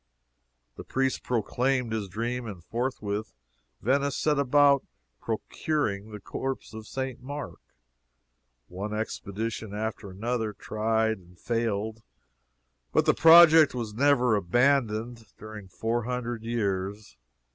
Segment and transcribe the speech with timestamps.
[0.77, 3.35] The priest proclaimed his dream, and forthwith
[3.83, 4.83] Venice set about
[5.19, 7.21] procuring the corpse of St.
[7.21, 7.61] Mark.
[8.67, 12.01] One expedition after another tried and failed,
[12.91, 17.15] but the project was never abandoned during four hundred years.